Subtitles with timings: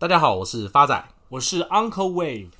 [0.00, 2.50] 大家好，我是发仔，我是 Uncle Wave。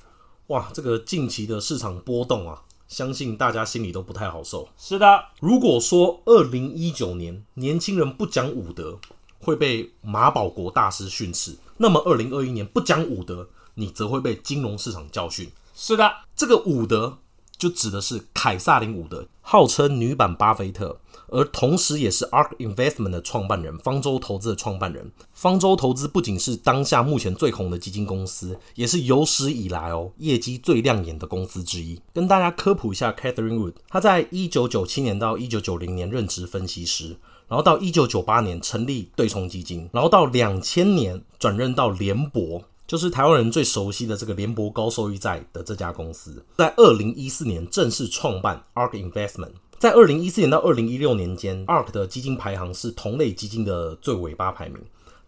[0.47, 4.67] 哇，这个近期的市场波动啊，相信大家心里都不太好受。
[4.77, 8.99] 是的，如果说二零一九年年轻人不讲武德，
[9.39, 15.49] 会被马保国大师训斥，那么二零二一年不讲武德，你则会被金融市场教训。
[15.73, 17.19] 是的，这个武德
[17.59, 20.99] 就指的是凯撒琳伍德，号称女版巴菲特。
[21.31, 25.11] 而同时，也是 ARK Investment 的创办人，方舟投资的创办人。
[25.31, 32.01] 方舟投资不仅是当下目前最红的基金公司，也是有史以来哦业绩最亮眼的公司之一。
[32.13, 49.51] 跟大家科普一下，Catherine Wood，她在一九九七年到一九九零年任职分析师，然后到一九九八年成立对冲基金，然后到两千年转任到联博，就是台湾人最熟悉的这个联博高收益债的这家公司，在二零一四年正式创办 ARK Investment。
[49.77, 54.79] 在二零一四年到二零一六年间，ARK 的基金排行是同类基金的最尾巴排名。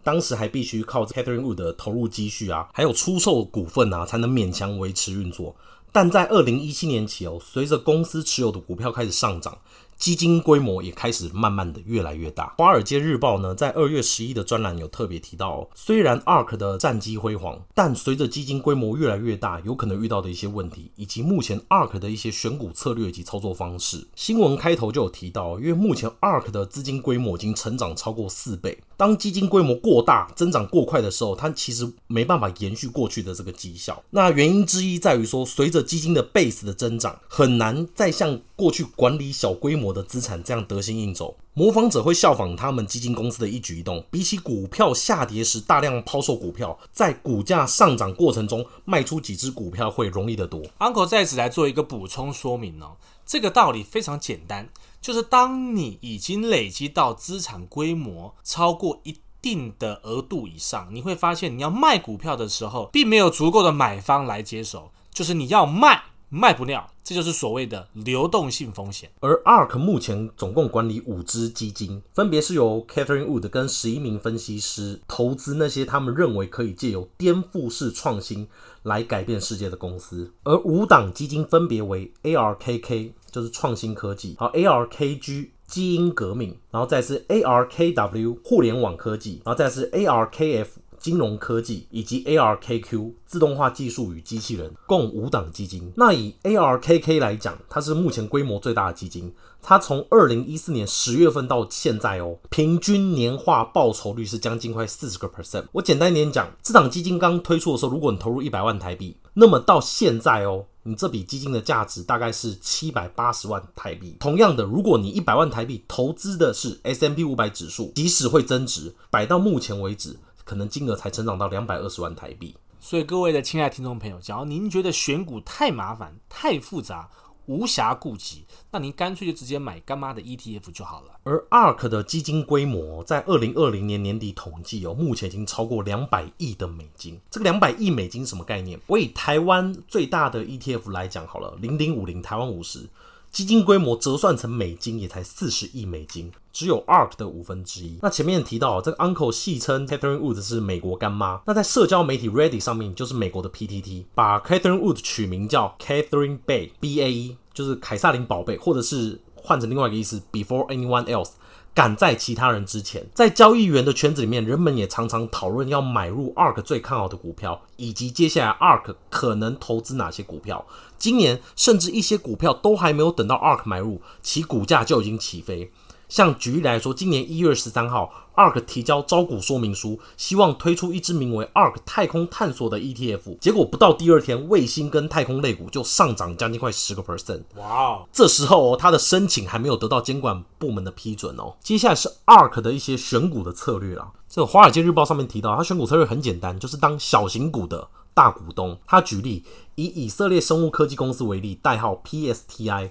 [0.02, 5.54] 当时还必须靠 Catherine Wood 的投入积蓄啊，还有出售股份啊，才能勉强维持运作。
[5.92, 9.56] 但在二零一七年起哦，随着公司持有的股票开始上涨。
[10.02, 12.52] 基金规模也开始慢慢的越来越大。
[12.58, 24.08] 华尔街日报呢，在二月十一的专栏有特别提到，虽然 ARK 的战绩辉煌，但随着基金规模越来越大，有可能遇到的一些问题，以及目前 ARK 的一些选股策略及操作方式。
[24.16, 28.76] 新闻开头就有提到，因为目前 ARK 的资金规模已经成长超过四倍。
[29.02, 34.00] 当基金规模过大、增长过快的时候，它其实没办法延续过去的这个绩效。
[34.10, 41.36] 那原因之一在于说，随着基金的 base 的增长，很难再像过去管理小规模的资产这样得心应手。
[41.52, 50.62] 模仿者会效仿他们基金公司的一举一动，比起股票下跌时大量抛售股票，在股价上涨过程中卖出几只股票会容易得多。
[50.78, 52.92] Uncle 在此来做一个补充说明哦，
[53.26, 54.68] 这个道理非常简单。
[55.02, 69.10] 就是当你已经累积到资产规模超过一定的额度以上，你会发现你要卖股票的时候，并没有足够的买方来接手，就是你要卖卖不掉，这就是所谓的流动性风险。
[69.18, 78.48] 而 ARK 目前总共管理五支基金，分别是由 Catherine Wood 跟十一名分析师投资那些他们认为可以借由颠覆式创新
[78.84, 83.14] 来改变世界的公司，而五档基金分别为 ARKK。
[83.32, 90.66] 就是创新科技，好，ARKG 基因革命，然后再是 ARKW 互联网科技，然后再是 ARKF
[90.98, 95.90] 金融科技，以及 ARKQ 自动化技术与机器人，共五档基金。
[95.96, 105.64] 那以 ARKK 来讲，它是目前规模最大的基金，它从二零一四年十月份到现在哦，平均年化报酬率是将近快四十个 percent。
[105.72, 110.66] 我简单一点讲，这档基金刚推出的时候，如果你投入一百万台币，那么到现在哦。
[110.84, 114.16] 你这笔基金的价值大概是七百八十万台币。
[114.18, 122.56] 同样的，如果你一百万台币投资的是 S M P 五百指数，即使会增值，摆到目前为止，可能金额才成长到两百二十万台币。
[122.80, 127.08] 所以，各位的亲爱听众朋友，假如您觉得选股太麻烦、太复杂，
[127.52, 131.08] 无暇顾及，那您干脆就直接买干妈的 ETF 就好了。
[131.24, 137.20] 而 ARK 的基金规模在二零二零年年底统计哦，目前已经超过两百亿的美金。
[137.30, 138.80] 这个两百亿美金什么概念？
[138.86, 142.88] 我以台湾最大的 ETF 来讲好了，零零五零台湾五十。
[143.30, 147.98] 基金规模折算成美金也才四十亿美金，只有 ARK 的五分之一。
[148.02, 157.10] 那前面提到这个 Uncle 戏称 Catherine Wood 是美国干妈，那在社交媒体 Reddit 上面就是美国的 PTT，把 Catherine Wood 取名叫 Catherine Bay B A
[157.10, 161.30] E，就是凯撒林宝贝，或者是换成另外一个意思 Before anyone else。
[161.74, 170.66] 赶在其他人之前，在交易员的圈子里面，人们也常常讨论要买入 ARK 最看好的股票，以及接下来 ARK 可能投资哪些股票。
[170.98, 175.72] 今年甚至一些股票都还没有等到 ARK 买入，其股价就已经起飞。
[176.12, 183.38] 像举例来说，今年一月十三号，ARK 提交招股说明书，希望推出一支名为 ARK 太空探索的 ETF。
[183.38, 187.44] 结果不到第二天，卫星跟太空类股就上涨将近快十个 percent。
[187.56, 188.08] 哇哦！
[188.12, 191.54] 这时候哦，他的申请还没有得到监管部门的批准哦。
[191.62, 194.12] 接下来是 ARK 的一些选股的策略啦。
[194.28, 198.78] 这个《华尔街日报》上面提到，他选股策略很简单，就是当小型股的大股东。
[198.86, 199.44] 他举例
[199.76, 202.90] 以以色列生物科技公司为例，代号 PSTI。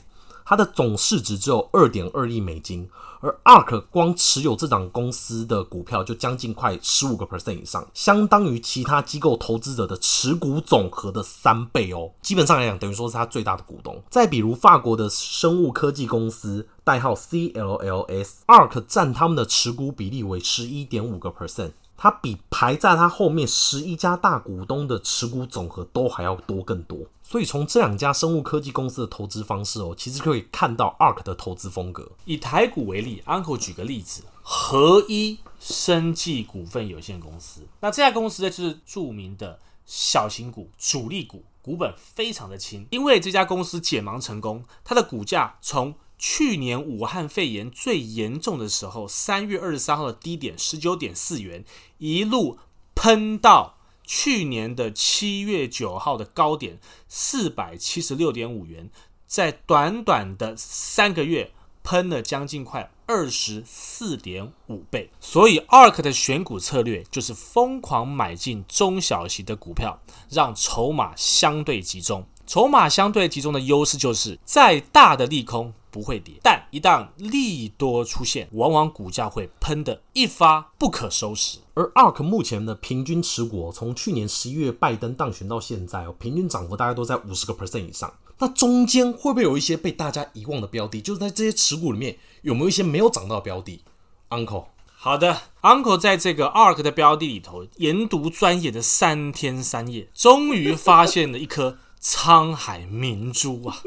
[0.51, 2.85] 它的总市值只有二点二亿美金，
[3.21, 12.11] 而 ARK 光持有这档公司的股票就将近快十五个 percent 以上，相当于其他机构投资者的持股总和的三倍哦。
[12.21, 14.03] 基本上来讲，等于说是他最大的股东。
[14.09, 21.71] 再比如法国的生物科技公司，代号 CLLS，ARK 占他们的持股比例为十一点五个 percent。
[21.95, 26.97] 它比排在它后面十一家大股东的持股总和都还要多更多，
[27.31, 32.11] 所以从这两家生物科技公司的投资方式哦，其实可以看到 ARK 的投资风格。
[32.25, 37.61] 以台股为例，Uncle 举个例子，合一生技股份有限公司。
[37.79, 42.85] 那这家公司呢，就是著名的小型股、主力股，股本非常的轻。
[42.89, 51.63] 因为这家公司解盲成功，它的股价从去年武汉肺炎最严重的时候，三月二十三号的低点十九点四元，
[51.99, 52.57] 一路
[52.93, 53.77] 喷到
[54.13, 56.77] 去年的七月九号的高点
[57.07, 58.89] 四百七十六点五元，
[59.25, 65.09] 在短短的三个月喷了将近快二十四点五倍。
[65.21, 69.97] 所以，ARK 的选股策略就是疯狂买进中小型的股票，
[70.29, 72.27] 让筹码相对集中。
[72.45, 75.73] 筹码相对集中的优势就是，再大的利空。
[75.91, 81.59] 不会跌，但一旦利多出现，往往股价会喷得一发不可收拾。
[81.73, 88.11] 而 ARK 目前的平均持股，从去年十一月拜登当选到现在哦，平均涨幅大概都在五十个 percent 以上。
[88.39, 90.99] 那中间会不会有一些被大家遗忘的标的？
[90.99, 93.83] 就是在这些持股里面，有没有一些没有涨到的标的
[94.29, 94.65] ？Uncle，
[94.95, 103.77] 好的，Uncle 在这个 ARK 的标的里头研读钻研的三天三夜，终于发现了一颗沧海明珠啊！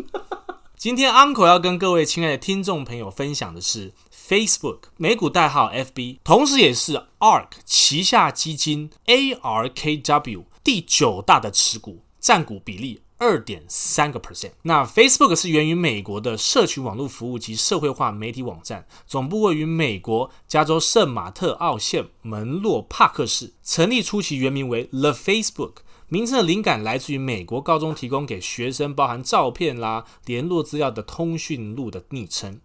[0.85, 3.95] 今天 Uncle 要跟各位亲爱的听众朋友分享的是
[4.29, 14.51] Facebook 美股代号 FB，同时也是 ARK 旗下基金 ARKW 第九大的持股，占股比例二点三个 percent。
[14.61, 25.77] 那 Facebook 是源于美国的社群网络服务及社会化媒体网站，总部位于美国加州圣马特奥县门洛帕克市，成立初期原名为 The Facebook。
[26.15, 32.61] 名称的灵感来自于美国高中提供给学生包含照片啦、联络资料的通讯录的昵称。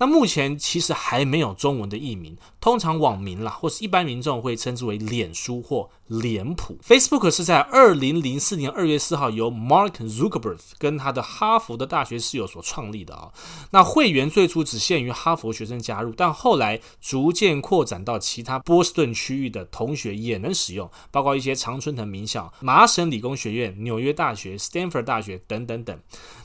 [0.00, 6.78] 那目前其实还没有中文的译名，通常网民啦或是一般民众会称之为脸书或脸谱。
[6.82, 13.30] Facebook 是在二零零四年二月四号由 Mark Zuckerberg 跟他的哈佛的大学室友所创立的啊。
[13.72, 26.00] 那会员最初只限于哈佛学生加入，但后来逐渐扩展到其他波士顿区域的同学也能使用，包括一些常春藤名校、麻省理工学院、纽约大学、Stanford 大学等等等。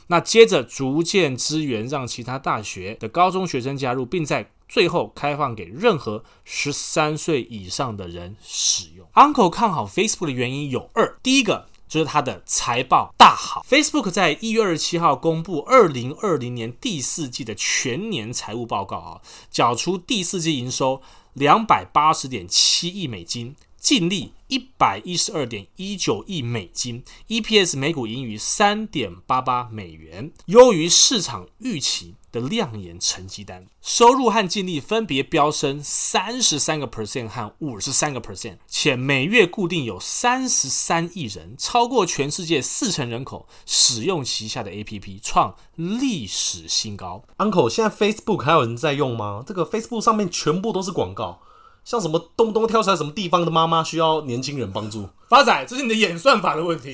[0.08, 9.06] 那接着逐渐支援，让其他大学的高中学生加入，并在最后开放给任何十三岁以上的人使用。
[9.14, 13.64] Uncle 看好 Facebook 的原因有二，第一个就是它的财报大好。
[13.68, 19.20] Facebook 在一月二十七号公布二零二零年第四季的全年财务报告啊，
[19.50, 21.00] 缴出第四季营收
[21.34, 23.54] 两百八十点七亿美金。
[23.86, 33.64] 净利一百一十二点一九亿美金，EPS 每股盈余三点八八美元，优于市场预期的亮眼成绩单。
[33.80, 47.22] 收入和净利分别飙升三十三个 percent 和五十三个 percent，且每月固定有三十三亿人，超过全世界四成人口使用旗下的 APP，创历史新高。
[47.38, 49.44] Uncle，现在 Facebook 还有人在用吗？
[49.46, 51.40] 这个 Facebook 上面全部都是广告。
[51.86, 55.08] 像什么东东跳出来什么地方的妈妈需要年轻人帮助？
[55.28, 56.90] 发仔，这是你的演算法的问题，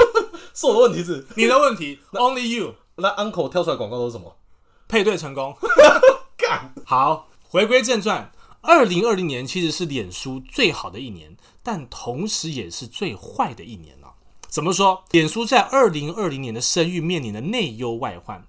[0.54, 1.98] 是我的问题是你的问题。
[2.12, 2.74] Only you。
[2.96, 4.34] 那 Uncle 跳出来广告都是什么？
[4.88, 5.54] 配对成功。
[6.38, 8.32] 干好，回归正传。
[8.62, 14.14] 二零二零年其实是脸书最好的一年，但同时也是最坏的一年了。
[14.48, 15.04] 怎么说？
[15.10, 18.42] 脸书在二零二零年的声誉面临的内忧外患。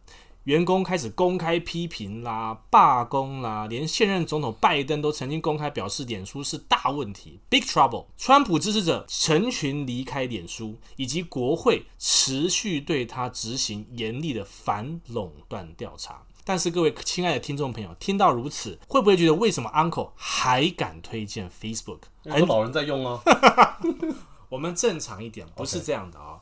[0.45, 8.07] 员工开始公开批评啦、罢工啦，连现任总统拜登都曾经公开表示，脸书是大问题 （Big Trouble）。
[8.17, 16.23] 川普支持者成群离开脸书，以及国会持续对他执行严厉的反垄断调查。
[16.43, 21.99] 但是，各位亲爱的听众朋友，听到如此，会不会觉得为什么 Uncle 还敢推荐 Facebook？
[22.23, 23.21] 很多老人在用啊。
[24.51, 26.39] 我们正常一点，不是这样的啊、哦.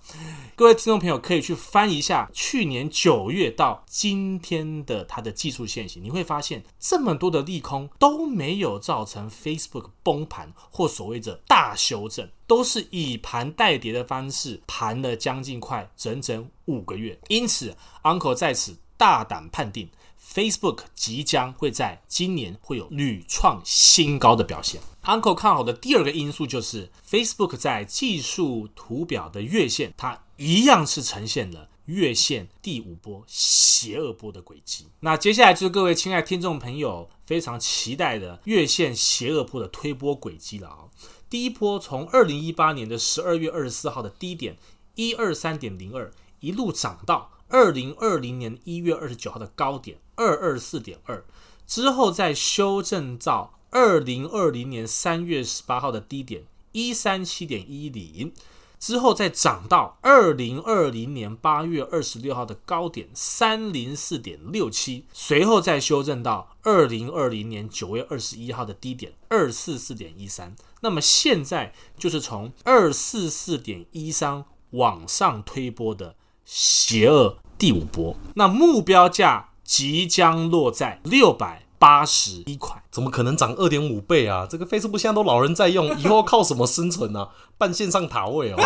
[0.56, 17.20] 各位听众朋友可以去翻一下去年九月到今天的它的技术线型，你会发现这么多的利空都没有造成 Facebook 崩盘或所谓的大修正，都是以盘带跌的方式盘了将近快整整五个月。
[17.28, 19.88] 因此，Uncle 在此大胆判定。
[20.32, 24.80] Facebook 即将会在今年会有屡创新高的表现。
[25.04, 34.86] Uncle 看好的第二个因素就是 Facebook 在技术图表的月线，它一样是呈现了月线第五波邪恶波的轨迹。
[35.00, 40.86] 那接下来就是各位亲爱听众朋友非常期待的月线邪恶波的推波轨迹了啊！
[41.28, 44.58] 第一波从二零一八年的十二月二十四号的低点
[44.94, 49.98] 一二三点零二一路涨到二零二零年一月二十九号的高点。
[50.20, 51.24] 二二四点二
[51.66, 58.34] 之后再修正到二零二零年三月十八号的低点一三七点一零，
[58.80, 70.56] 之后再涨到二零二零年八月二十六号的高点三零四点六七，随后再修正到二零二零年九月二十一号的低点二四四点一三。
[70.82, 82.84] 那么现在就是从二四四点一三往上推波的邪恶第五波，那目标价即将落在六百八十一块。
[82.90, 84.48] 怎么可能涨二点五倍啊？
[84.50, 87.30] 这个 Facebook 现在都老人在用， 以后靠什么生存呢、啊？
[87.60, 88.58] 办线上塔位哦。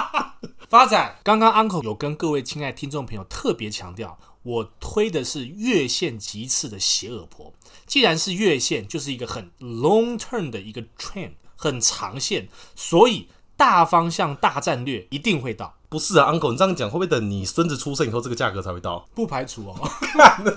[0.70, 7.52] 发展，刚刚 Uncle 有跟各位亲爱听众朋友特别强调，我推的是月线级次的邪恶波。
[7.84, 15.74] 既然是月线，就是一个很 long term 的一个 trend，很长线，所以大方向、大战略一定会到。
[15.88, 19.06] 不是啊，Uncle，你这样讲会不会等你孙子出生以后，这个价格才会到？
[19.14, 19.74] 不排除哦。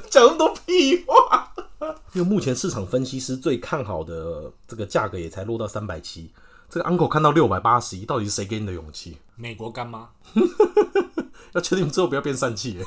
[0.09, 1.53] 讲那么多屁话。
[2.13, 6.29] 因为目前市场分析师最看好的这个价格也才落到三百七，
[6.69, 9.17] 这个 uncle 看到六百八十一，到底是谁给你的勇气？
[9.35, 10.09] 美国干妈，
[11.53, 12.79] 要确定之后不要变疝气。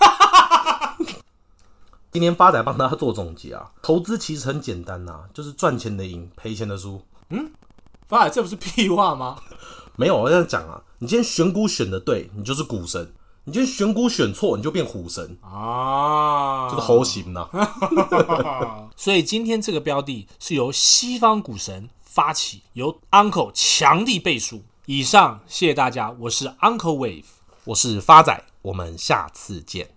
[2.12, 7.02] 今天发仔帮大家做总结啊，投资其实很简单呐、啊，就是赚钱的赢，赔钱的输。
[7.30, 7.50] 嗯，
[8.06, 9.36] 发仔这不是屁话吗？
[9.96, 13.12] 没有，我在讲啊，你今天选股选的对，你就是股神。
[13.44, 17.46] 你今天选股选错，你就变虎神啊，这个猴行呐。
[18.96, 24.62] 所以今天这个标的是由西方股神发起，由 Uncle 强力背书。
[24.86, 27.24] 以上，谢谢大家，我是 Uncle Wave，
[27.64, 29.93] 我是发仔，我们下次见。